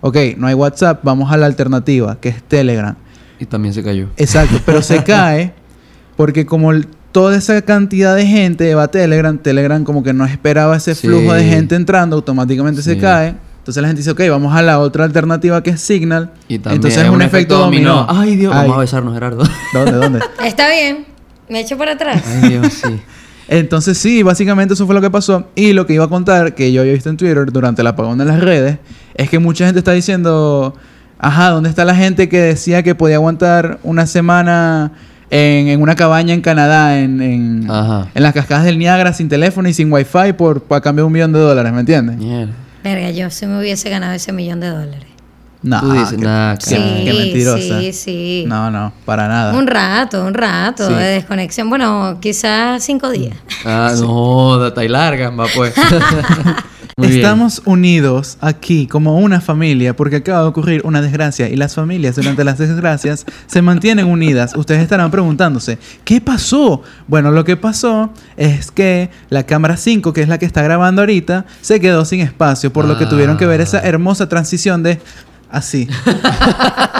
[0.00, 2.96] ok, no hay WhatsApp, vamos a la alternativa, que es Telegram.
[3.40, 4.08] Y también se cayó.
[4.16, 5.52] Exacto, pero se cae
[6.16, 10.24] porque como el- toda esa cantidad de gente va a Telegram, Telegram como que no
[10.26, 11.08] esperaba ese Sí.
[11.08, 13.34] flujo de gente entrando, automáticamente se cae.
[13.58, 16.32] Entonces la gente dice, ok, vamos a la otra alternativa que es Signal.
[16.48, 18.06] Y también Entonces es un, efecto dominó.
[18.08, 18.52] Ay, Dios.
[18.54, 19.44] Ay, Vamos a besarnos, Gerardo.
[19.74, 20.20] ¿Dónde, dónde?
[20.44, 21.04] Está bien.
[21.48, 22.22] Me echo para atrás.
[22.26, 23.00] Ay, Dios, sí.
[23.48, 25.48] Entonces sí, básicamente eso fue lo que pasó.
[25.56, 28.16] Y lo que iba a contar, que yo había visto en Twitter durante el apagón
[28.18, 28.78] de las redes,
[29.14, 30.74] es que mucha gente está diciendo,
[31.20, 34.90] ajá, ¿dónde está la gente que decía que podía aguantar una semana
[35.30, 38.08] en, en una cabaña en Canadá, en, en, Ajá.
[38.14, 41.32] en las cascadas del Niágara, sin teléfono y sin wifi por, para cambiar un millón
[41.32, 42.16] de dólares, ¿me entiendes?
[42.16, 42.52] Mierda.
[42.82, 45.04] Verga, yo sí me hubiese ganado ese millón de dólares.
[45.62, 47.04] No, Tú dices, qué- nah, qué, cara.
[47.04, 47.80] qué mentirosa.
[47.80, 48.44] Sí, sí.
[48.48, 49.52] No, no, para nada.
[49.52, 50.94] Un rato, un rato Sí.
[50.94, 51.68] de desconexión.
[51.68, 53.36] Bueno, quizás cinco días.
[53.66, 55.74] Ah, no, data y larga, va pues.
[57.00, 57.20] Muy bien.
[57.20, 62.16] Estamos unidos aquí como una familia porque acaba de ocurrir una desgracia y las familias
[62.16, 64.54] durante las desgracias se mantienen unidas.
[64.56, 66.82] Ustedes estarán preguntándose, ¿qué pasó?
[67.08, 71.02] Bueno, lo que pasó es que la cámara 5, que es la que está grabando
[71.02, 75.00] ahorita, se quedó sin espacio, por lo que tuvieron que ver esa hermosa transición de
[75.50, 75.88] así.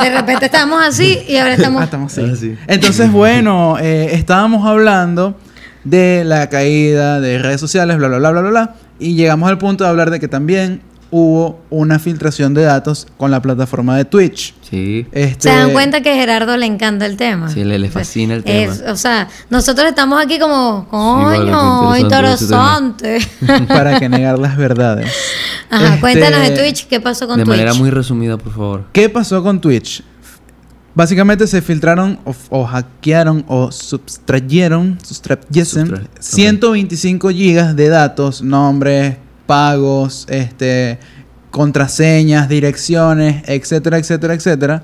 [0.02, 2.18] De repente estábamos así y ahora Ah, estamos.
[2.18, 2.56] así.
[2.58, 2.64] Ah.
[2.68, 5.36] Entonces, bueno, eh, estábamos hablando
[5.84, 8.74] de la caída de redes sociales, bla, bla, bla, bla, bla, bla.
[8.98, 13.32] Y llegamos al punto de hablar de que también hubo una filtración de datos con
[13.32, 14.54] la plataforma de Twitch.
[14.70, 15.06] Sí.
[15.10, 17.48] Este, Se dan cuenta que a Gerardo le encanta el tema.
[17.50, 18.92] Sí, le- le fascina el Es- tema.
[18.92, 23.18] o sea, nosotros estamos aquí como, coño, qué interesante.
[23.68, 25.10] Para que negar las verdades.
[25.68, 27.56] Ajá, Este, cuéntanos de Twitch, ¿qué pasó con de Twitch?
[27.56, 28.84] manera muy resumida, por favor.
[28.92, 30.02] ¿Qué pasó con Twitch?
[30.94, 34.40] Básicamente se filtraron o, o hackearon o Subtra-
[36.08, 36.20] ok.
[36.20, 40.98] 125 gigas de datos, nombres, pagos, este,
[41.50, 44.82] contraseñas, direcciones, etcétera, etcétera, etcétera.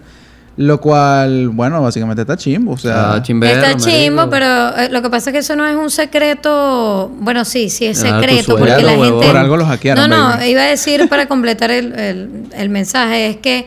[0.58, 2.72] Lo cual, bueno, básicamente está chimbo.
[2.72, 5.66] O sea, Ah, chimbero, Está chimbo, pero eh, lo que pasa es que eso no
[5.66, 7.12] es un secreto.
[7.20, 9.26] Bueno, sí, sí es Ah, secreto, porque la gente.
[9.26, 10.50] Por algo lo hackearon, No, no, baby.
[10.52, 13.66] iba a decir para completar el, el- el mensaje: es que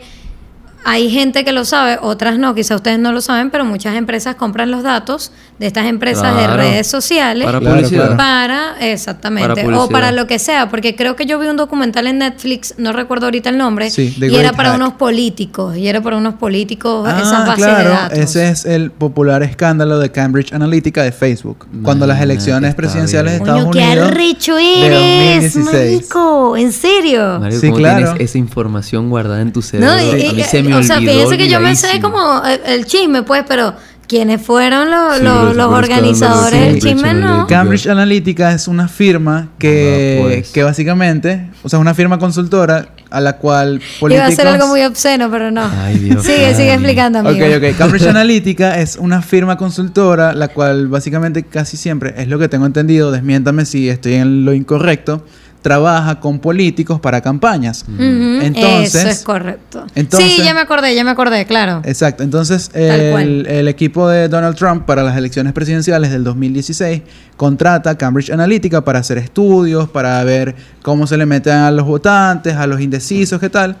[0.84, 4.34] hay gente que lo sabe, otras no, quizá ustedes no lo saben, pero muchas empresas
[4.36, 8.16] compran los datos de estas empresas de redes sociales Para publicidad.
[8.16, 12.06] para, exactamente, Para o para lo que sea, porque creo que yo vi un documental
[12.06, 14.78] en Netflix, no recuerdo ahorita el nombre, Sí, y era para Hack.
[14.78, 18.18] unos políticos, y era para unos políticos Ah, esas bases claro, de datos.
[18.18, 21.66] ese es el popular escándalo de Cambridge Analytica de Facebook.
[21.82, 23.48] cuando las elecciones presidenciales de bien.
[23.48, 24.08] Estados Coño, qué Unidos.
[24.10, 25.92] arrecho de eres, 2016.
[26.00, 27.38] marico, ¿en serio?
[27.40, 28.04] Marico, Sí, ¿cómo claro.
[28.12, 29.94] tienes esa información guardada en tu cerebro?
[29.94, 32.42] No, y- a mí y- se me o sea, fíjense que yo me sé como
[32.44, 33.74] el, el chisme, pues, pero
[34.08, 37.02] ¿quiénes fueron los, Sí, los- los organizadores del chisme?
[37.02, 37.26] Cambridge No.
[37.28, 37.46] Analytica.
[37.56, 40.48] Cambridge Analytica es una firma que, Ah, pues.
[40.50, 44.32] que básicamente, o sea, una firma consultora a la cual Iba políticos...
[44.32, 45.62] a ser algo muy obsceno, pero no.
[45.82, 46.72] Ay, Dios sigue, sigue mío.
[46.74, 47.44] explicando, amigo.
[47.44, 47.76] Ok, ok.
[47.76, 52.66] Cambridge Analytica es una firma consultora, la cual básicamente casi siempre, es lo que tengo
[52.66, 55.24] entendido, desmiéntame si estoy en lo incorrecto,
[55.62, 57.84] trabaja con políticos para campañas.
[57.98, 59.86] Entonces- Eso es correcto.
[59.94, 61.82] entonces- sí, ya me acordé, ya me acordé, claro.
[61.84, 67.02] Exacto, entonces el, el equipo de Donald Trump para las elecciones presidenciales del 2016
[67.36, 71.84] contrata a Cambridge Analytica para hacer estudios, para ver cómo se le meten a los
[71.86, 73.76] votantes, a los indecisos, qué tal.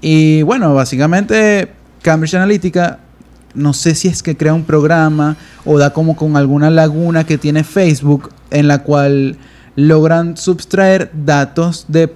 [0.00, 1.70] Y bueno, básicamente
[2.02, 2.98] Cambridge Analytica,
[3.54, 7.36] no sé si es que crea un programa o da como con alguna laguna que
[7.38, 9.36] tiene Facebook en la cual
[9.76, 12.12] logran subtraer datos de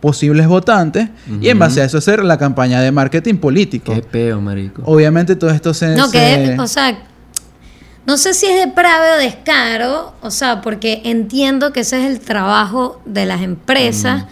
[0.00, 1.08] posibles votantes
[1.40, 3.94] y en base a eso hacer la campaña de marketing político.
[3.94, 4.82] Qué peo, marico.
[4.84, 5.96] Obviamente todo esto se...
[5.96, 6.98] No, se- que, o sea,
[8.06, 12.20] no sé si es deprave o descaro, o sea, porque entiendo que ese es el
[12.20, 14.26] trabajo de las empresas,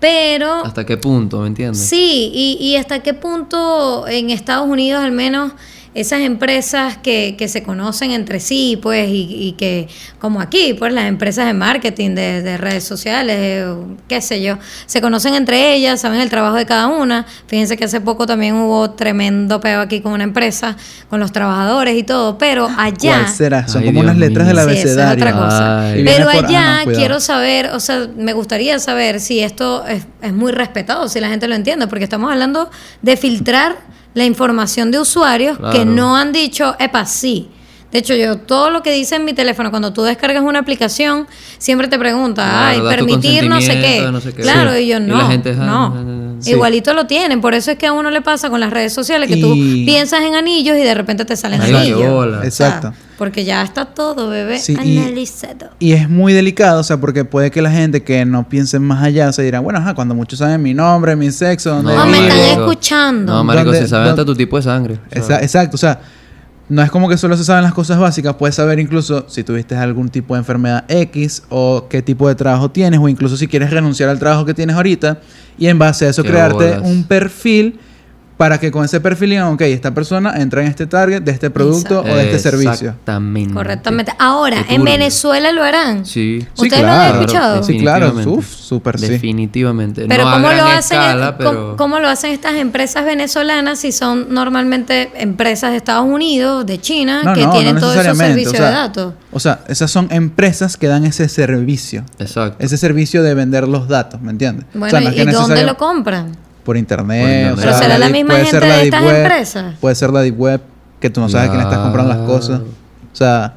[0.00, 1.80] pero ¿Hasta qué punto, me entiendes?
[1.80, 5.52] sí, y, y hasta qué punto en Estados Unidos al menos
[6.00, 10.92] esas empresas que, que se conocen entre sí, pues, y, y que, como aquí, pues
[10.92, 13.74] las empresas de marketing, de, de redes sociales, eh,
[14.06, 17.26] qué sé yo, se conocen entre ellas, saben el trabajo de cada una.
[17.46, 20.76] Fíjense que hace poco también hubo tremendo peo aquí con una empresa,
[21.10, 23.22] con los trabajadores y todo, pero allá...
[23.22, 23.68] ¿Cuál será?
[23.68, 24.68] Son Ay, como Dios unas letras del mío.
[24.68, 25.24] Sí, esa es abecedario.
[25.24, 25.80] otra cosa.
[25.88, 26.00] Ay.
[26.00, 26.98] Y viene Pero ah, allá no, cuidado.
[26.98, 31.28] quiero saber, o sea, me gustaría saber si esto es, es muy respetado, si la
[31.28, 32.70] gente lo entiende, porque estamos hablando
[33.02, 33.76] de filtrar
[34.14, 37.48] la información de usuarios que no han dicho, epa, sí.
[37.92, 41.26] De hecho, yo todo lo que dice en mi teléfono, cuando tú descargas una aplicación,
[41.56, 44.06] siempre te pregunta, Claro, ay, permitir no sé qué.
[44.10, 44.42] no sé qué.
[44.42, 44.80] Claro, Sí.
[44.82, 45.16] y yo Y no.
[45.16, 46.27] la gente, ah, no.
[46.40, 46.50] Sí.
[46.52, 47.40] Igualito lo tienen.
[47.40, 49.84] Por eso es que a uno le pasa con las redes sociales, que tú Y-
[49.84, 52.08] piensas en anillos y de repente te salen anillos.
[52.10, 52.38] bola.
[52.38, 52.92] O sea, Exacto.
[53.16, 55.70] porque ya está todo, bebé, Sí, analizado.
[55.78, 59.02] Y es muy delicado, o sea, porque puede que la gente que no piense más
[59.02, 62.20] allá se dirá, bueno, ajá, cuando muchos saben mi nombre, mi sexo, dónde No, me
[62.20, 62.28] vivo".
[62.34, 63.32] están escuchando.
[63.34, 64.94] No, marico, ¿Dónde- se sabe hasta tu tipo de sangre.
[64.94, 66.00] o sea, Esa- Exacto, o sea,
[66.68, 69.74] no es como que solo se saben las cosas básicas, puedes saber incluso si tuviste
[69.76, 73.70] algún tipo de enfermedad X o qué tipo de trabajo tienes o incluso si quieres
[73.70, 75.20] renunciar al trabajo que tienes ahorita
[75.58, 76.82] y en base a eso Qué crearte bolas.
[76.82, 77.80] un perfil
[78.38, 81.50] para que con ese perfil digan, ok, esta persona entra en este target de este
[81.50, 82.90] producto o de este servicio.
[82.90, 83.52] Exactamente.
[83.52, 84.12] Correctamente.
[84.18, 84.84] Ahora, en.
[84.84, 86.06] Venezuela lo harán.
[86.06, 86.46] Sí.
[86.54, 87.20] Sí, ¿Ustedes lo han claro.
[87.20, 87.62] escuchado?
[87.64, 88.06] Sí, claro.
[88.06, 88.38] Definitivamente.
[88.38, 89.08] Uf, súper sí.
[89.08, 90.06] Definitivamente.
[90.08, 90.98] Pero no ¿cómo lo hacen?
[90.98, 91.76] escala, ¿cómo- pero...
[91.76, 97.22] ¿cómo, lo hacen estas empresas venezolanas si son normalmente empresas de Estados Unidos, de China,
[97.24, 99.14] No, que no, tienen no todo ese servicio o sea, de datos?
[99.32, 102.04] O sea, esas son empresas que dan ese servicio.
[102.20, 102.64] Exacto.
[102.64, 104.64] Ese servicio de vender los datos, ¿me entiendes?
[104.74, 106.47] O Bueno, sea, no es ¿y dónde lo compran?
[106.68, 107.22] Por internet.
[107.22, 107.52] Por internet.
[107.54, 109.74] o Pero sea, será la misma puede gente ser la de deep estas web, empresas.
[109.80, 110.60] Puede ser la deep web,
[111.00, 112.60] que tú no sabes quién estás comprando las cosas.
[112.60, 113.54] O sea,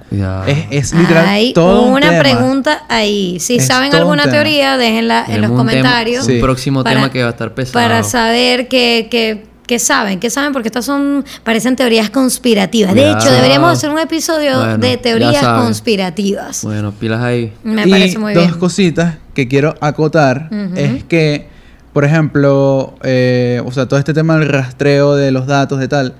[0.47, 2.19] es, es literal Hay todo un una tema.
[2.23, 3.37] pregunta ahí.
[3.41, 6.25] Si Es saben alguna teoría, déjenla en los un tema- comentarios.
[6.25, 6.39] Sí.
[6.39, 7.73] Próximo para- tema que va a estar pesado.
[7.73, 12.95] Para saber qué, qué, qué saben, qué saben, porque estas son, parecen teorías conspirativas.
[12.95, 16.63] De hecho, deberíamos hacer un episodio Bueno, de teorías conspirativas.
[16.63, 17.53] Bueno, pilas ahí.
[17.63, 18.57] Me y parece muy dos bien.
[18.57, 21.50] cositas que quiero acotar es que,
[21.93, 26.13] por ejemplo, eh, o sea, todo este tema del rastreo de los datos de tal.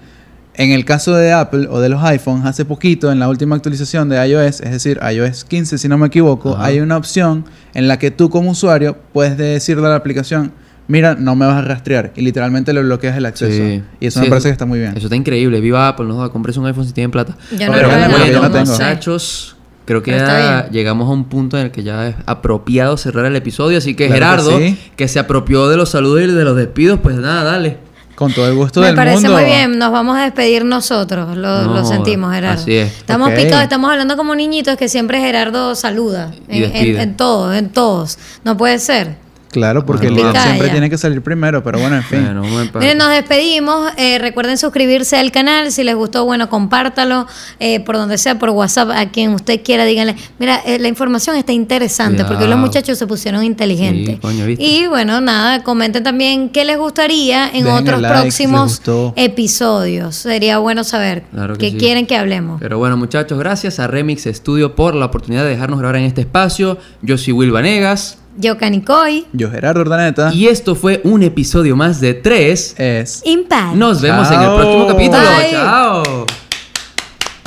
[0.54, 4.10] En el caso de Apple o de los iPhones, hace poquito, en la última actualización
[4.10, 6.66] de iOS, es decir, iOS 15, si no me equivoco, Ajá.
[6.66, 10.52] hay una opción en la que tú como usuario puedes decirle a la aplicación,
[10.90, 12.12] mira, no me vas a rastrear.
[12.18, 13.64] Y literalmente le bloqueas el acceso.
[13.64, 13.82] Sí.
[14.02, 14.92] Y eso Sí, me parece que está muy bien.
[14.98, 15.62] Eso está increíble.
[15.62, 17.38] Viva Apple, no compres un iPhone si tienen plata.
[17.58, 18.72] Yo no Pero veo bueno, no no tengo.
[18.72, 19.56] muchachos,
[19.92, 23.36] creo que ya llegamos a un punto en el que ya es apropiado cerrar el
[23.36, 23.78] episodio.
[23.78, 24.78] Así que Claro que Gerardo, sí.
[24.96, 27.78] que se apropió de los saludos y de los despidos, pues nada, dale.
[28.16, 29.34] Con todo el gusto Me del parece mundo.
[29.34, 32.62] muy bien, nos vamos a despedir nosotros, lo, No, lo sentimos, Gerardo.
[32.62, 32.92] así es.
[33.00, 33.36] Estamos Ok.
[33.36, 36.32] picados, estamos hablando como niñitos que siempre Gerardo saluda.
[36.48, 37.02] Y En, en, despide.
[37.02, 38.20] en todos, en todos.
[38.44, 39.16] No puede ser.
[39.52, 42.24] Claro, porque Bueno, el líder siempre tiene que salir primero, pero bueno, en fin.
[42.24, 42.44] Bueno,
[42.76, 43.92] Miren, nos despedimos.
[43.98, 45.72] Eh, recuerden suscribirse al canal.
[45.72, 47.28] Si les gustó, bueno, compártalo
[47.60, 50.16] eh, por donde sea, por WhatsApp, a quien usted quiera, díganle.
[50.40, 54.16] Mira, eh, la información está interesante porque los muchachos se pusieron inteligentes.
[54.16, 54.64] Sí, coño, ¿viste?
[54.64, 58.82] y bueno, nada, comenten también qué les gustaría en Dejen otros like próximos
[59.16, 60.16] episodios.
[60.16, 61.78] Sería bueno saber Claro que qué sí.
[61.78, 62.62] quieren que hablemos.
[62.62, 66.22] Pero bueno, muchachos, gracias a Remix Studio por la oportunidad de dejarnos grabar en este
[66.22, 66.78] espacio.
[67.02, 68.21] Yo soy Will Vanegas.
[68.38, 72.76] Yo, Canicoy, Yo, Gerardo Urdaneta, Y esto fue un episodio más de tres.
[72.78, 73.22] es...
[73.26, 73.76] Impact.
[73.76, 75.20] Nos vemos en el próximo capítulo.
[75.22, 75.52] Bye.
[75.52, 76.26] Chao.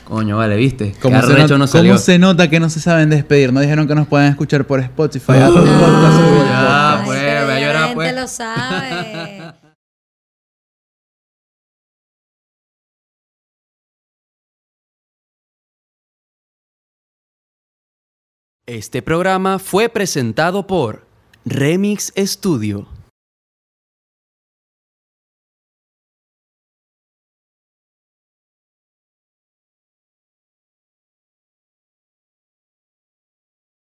[0.05, 0.95] Coño, vale, ¿viste?
[1.01, 3.53] ¿Cómo se, cómo se nota que no se saben despedir?
[3.53, 7.03] No dijeron que nos pueden escuchar por Spotify, Apple Uh, Podcasts, Google ya.
[7.07, 8.15] Pues, a llorar, pues.
[8.15, 9.43] lo sabe.
[18.67, 21.05] Este programa fue presentado por
[21.45, 22.89] Remix Studio.